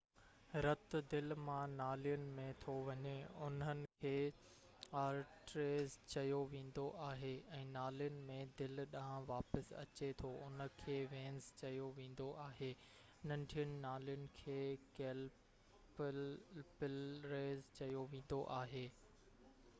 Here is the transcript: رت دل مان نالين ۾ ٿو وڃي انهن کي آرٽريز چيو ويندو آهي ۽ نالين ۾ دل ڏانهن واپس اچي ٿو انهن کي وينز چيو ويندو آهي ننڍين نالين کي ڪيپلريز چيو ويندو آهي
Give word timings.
رت 0.65 0.93
دل 1.09 1.33
مان 1.47 1.73
نالين 1.79 2.21
۾ 2.37 2.45
ٿو 2.61 2.73
وڃي 2.85 3.09
انهن 3.47 3.81
کي 4.05 4.13
آرٽريز 5.01 5.97
چيو 6.13 6.39
ويندو 6.53 6.85
آهي 7.09 7.33
۽ 7.57 7.59
نالين 7.75 8.17
۾ 8.31 8.37
دل 8.61 8.81
ڏانهن 8.95 9.27
واپس 9.33 9.69
اچي 9.83 10.09
ٿو 10.23 10.31
انهن 10.47 10.71
کي 10.83 10.95
وينز 11.13 11.49
چيو 11.61 11.89
ويندو 11.99 12.29
آهي 12.47 12.69
ننڍين 13.33 13.75
نالين 13.85 14.25
کي 14.41 14.55
ڪيپلريز 15.01 17.65
چيو 17.81 18.07
ويندو 18.15 18.41
آهي 18.61 18.83